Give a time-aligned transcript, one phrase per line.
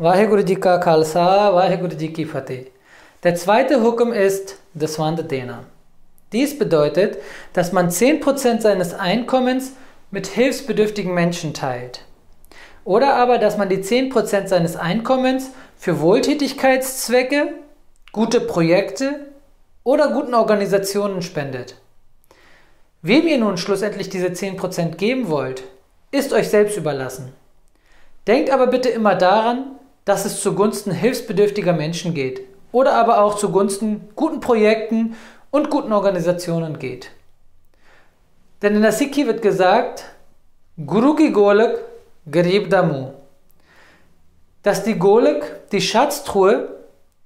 [0.00, 2.66] Vaheguru Ji Ka Khalsa, Vaheguru Ji Ki Fateh.
[3.24, 5.64] Der zweite Hukum ist Daswand Dena.
[6.32, 7.18] Dies bedeutet,
[7.52, 9.72] dass man 10% seines Einkommens
[10.12, 12.04] mit hilfsbedürftigen Menschen teilt.
[12.84, 17.54] Oder aber, dass man die 10% seines Einkommens für Wohltätigkeitszwecke,
[18.12, 19.26] gute Projekte
[19.82, 21.74] oder guten Organisationen spendet.
[23.02, 25.64] Wem ihr nun schlussendlich diese 10% geben wollt,
[26.12, 27.32] ist euch selbst überlassen.
[28.28, 29.77] Denkt aber bitte immer daran,
[30.08, 32.40] dass es zugunsten hilfsbedürftiger Menschen geht
[32.72, 35.16] oder aber auch zugunsten guten Projekten
[35.50, 37.10] und guten Organisationen geht.
[38.62, 40.06] Denn in der Sikhi wird gesagt,
[40.86, 41.78] Guru ki Golak
[42.30, 43.08] Garib Damu,
[44.62, 46.70] dass die Golak, die Schatztruhe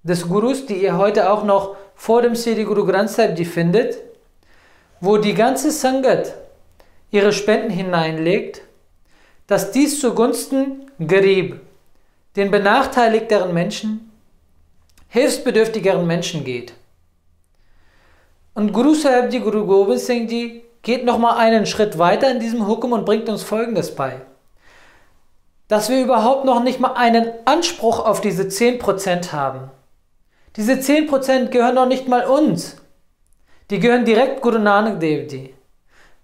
[0.02, 3.98] des Gurus, die ihr heute auch noch vor dem Sri Guru Granth Sahib Ji findet,
[5.00, 6.34] wo die ganze Sangat
[7.12, 8.62] ihre Spenden hineinlegt,
[9.46, 11.60] dass dies zugunsten Garib,
[12.36, 14.10] den benachteiligteren Menschen,
[15.08, 16.72] hilfsbedürftigeren Menschen geht.
[18.54, 22.66] Und Guru Sahib Ji, Guru Gobind Singh Ji geht nochmal einen Schritt weiter in diesem
[22.66, 24.20] Hukum und bringt uns Folgendes bei.
[25.68, 29.70] Dass wir überhaupt noch nicht mal einen Anspruch auf diese 10% haben.
[30.56, 32.76] Diese 10% gehören noch nicht mal uns.
[33.70, 35.54] Die gehören direkt Guru Nanak Dev Ji.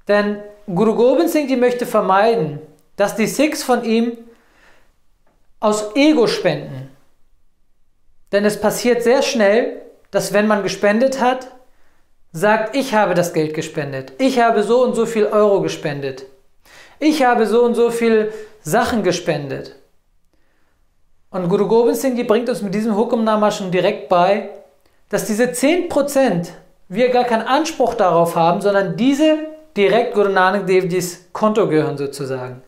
[0.07, 2.61] Denn Guru Gobind Singh Ji möchte vermeiden,
[2.97, 4.19] dass die Sikhs von ihm
[5.61, 6.91] aus Ego spenden.
[8.33, 11.49] Denn es passiert sehr schnell, dass wenn man gespendet hat,
[12.33, 16.27] sagt, ich habe das Geld gespendet, ich habe so und so viel Euro gespendet,
[16.99, 19.77] ich habe so und so viel Sachen gespendet.
[21.31, 24.51] Und Guru Gobind Singh bringt uns mit diesem Hukumnama schon direkt bei,
[25.11, 26.49] dass diese 10%
[26.89, 29.39] wir gar keinen Anspruch darauf haben, sondern diese
[29.77, 32.63] direkt Guru Nanak Dev Jis Konto gehören sozusagen.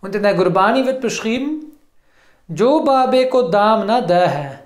[0.00, 1.65] Und in der Gurbani wird beschrieben,
[2.48, 4.58] Jo Babe ko Dam na da hai,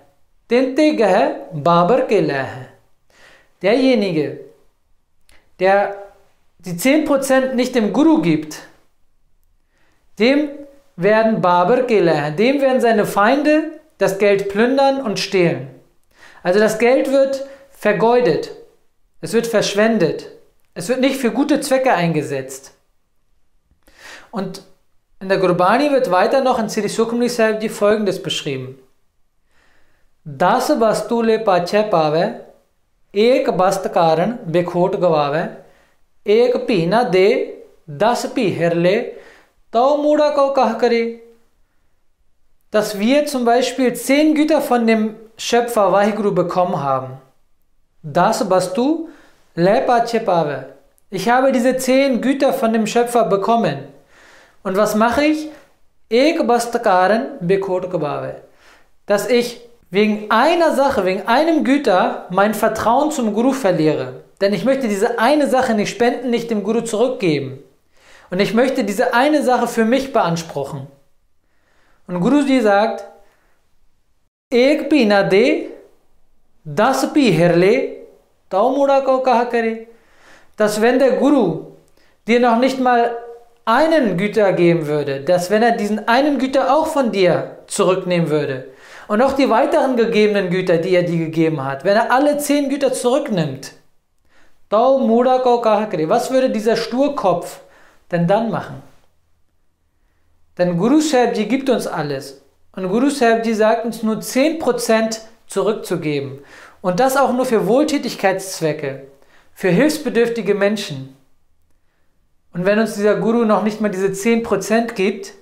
[0.49, 2.71] tinte gah Babar ke la hai
[3.63, 4.41] derjenige,
[5.59, 5.97] der
[6.59, 8.63] die 10% nicht dem Guru gibt,
[10.19, 10.51] dem
[10.97, 15.69] werden Baber Geler, dem werden seine Feinde das Geld plündern und stehlen.
[16.43, 18.51] Also das Geld wird vergeudet,
[19.21, 20.31] es wird verschwendet,
[20.75, 22.75] es wird nicht für gute Zwecke eingesetzt.
[24.31, 24.63] Und
[25.23, 28.79] in der Gurbani wird weiter noch in Sri Sukhmani Sahib Ji folgendes beschrieben.
[30.25, 32.47] Das Bastule Pache Pave,
[33.13, 35.59] Ek bast Bastkaran Bekhot Gawave,
[36.25, 37.53] Ek Pina De,
[37.87, 39.13] Das Piherle,
[39.71, 41.21] Tau Muda Kau Kahkare.
[42.71, 47.19] Dass wir zum Beispiel zehn Güter von dem Schöpfer Vahiguru bekommen haben.
[48.03, 49.11] Das Bastu
[49.55, 50.77] Le Pache Pave.
[51.11, 53.90] Ich habe diese zehn Güter von dem Schöpfer bekommen.
[54.63, 55.49] Und was mache ich?
[56.11, 58.43] Ek bastakaran bekhot kabave.
[59.07, 59.61] Dass ich
[59.91, 64.25] wegen einer Sache, wegen einem Güter mein Vertrauen zum Guru verliere.
[64.41, 67.59] Denn ich möchte diese eine Sache nicht spenden, nicht dem Guru zurückgeben.
[68.31, 70.87] Und ich möchte diese eine Sache für mich beanspruchen.
[72.07, 73.05] Und Guruji sagt,
[74.51, 75.71] Ek pi na de,
[76.65, 78.07] das pi herle,
[78.51, 79.87] taumuda ko kaha kare.
[80.57, 81.77] Dass wenn der Guru
[82.27, 83.17] dir noch nicht mal
[83.65, 88.67] einen Güter geben würde, dass wenn er diesen einen Güter auch von dir zurücknehmen würde,
[89.11, 92.69] und auch die weiteren gegebenen Güter, die er dir gegeben hat, wenn er alle zehn
[92.69, 93.73] Güter zurücknimmt,
[94.71, 97.59] was würde dieser Sturkopf
[98.13, 98.83] denn dann machen?
[100.57, 102.41] Denn Guru Sahibji gibt uns alles.
[102.77, 105.19] Und Guru Sahibji sagt uns nur 10%
[105.49, 106.45] zurückzugeben.
[106.81, 109.09] Und das auch nur für Wohltätigkeitszwecke,
[109.55, 111.17] für hilfsbedürftige Menschen.
[112.53, 115.35] Und wenn uns dieser Guru noch nicht mal diese 10% gibt,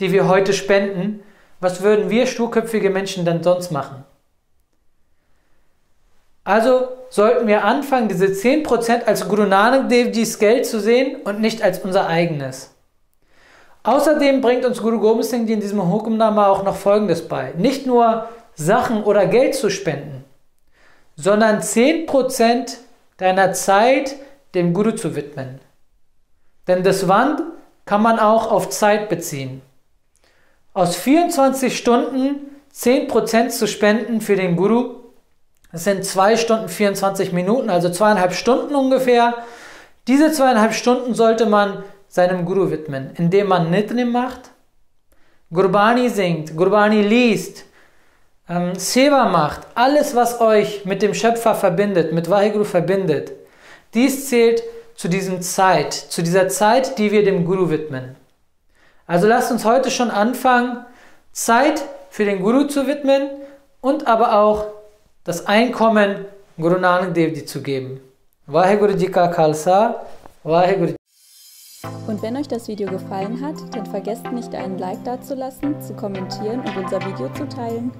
[0.00, 1.20] die wir heute spenden,
[1.60, 4.04] was würden wir sturköpfige Menschen dann sonst machen?
[6.44, 11.40] Also sollten wir anfangen, diese 10% als Guru Nanak Dev Jis Geld zu sehen und
[11.40, 12.74] nicht als unser eigenes.
[13.84, 17.52] Außerdem bringt uns Guru Gobind Singh in diesem Hukumnama auch noch Folgendes bei.
[17.56, 20.24] Nicht nur Sachen oder Geld zu spenden,
[21.16, 22.76] sondern 10%
[23.18, 24.16] deiner Zeit
[24.54, 25.60] dem Guru zu widmen.
[26.68, 27.42] Denn das Wand
[27.84, 29.62] kann man auch auf Zeit beziehen
[30.74, 34.96] aus 24 Stunden 10% zu spenden für den Guru.
[35.70, 39.34] Das sind 2 Stunden 24 Minuten, also zweieinhalb Stunden ungefähr.
[40.06, 44.50] Diese zweieinhalb Stunden sollte man seinem Guru widmen, indem man Nitrim macht,
[45.50, 47.64] Gurbani singt, Gurbani liest,
[48.48, 53.32] ähm, Seva macht, alles, was euch mit dem Schöpfer verbindet, mit Vaheguru verbindet.
[53.94, 54.62] Dies zählt
[54.94, 58.16] zu diesem Zeit, zu dieser Zeit, die wir dem Guru widmen.
[59.06, 60.84] Also lasst uns heute schon anfangen,
[61.32, 63.28] Zeit für den Guru zu widmen
[63.80, 64.66] und aber auch
[65.24, 66.24] das Einkommen
[66.58, 68.00] Guru Nanak Dev zu geben.
[68.46, 70.02] Vaheguru Ji Ka Khalsa,
[70.42, 70.94] Vaheguru
[72.06, 76.60] und wenn euch das Video gefallen hat, dann vergesst nicht einen Like dazulassen, zu kommentieren
[76.60, 77.90] und unser Video zu teilen.